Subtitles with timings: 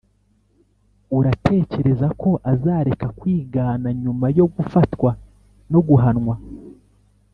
[1.17, 5.09] uratekereza ko azareka kwigana nyuma yo gufatwa
[5.71, 6.35] no guhanwa?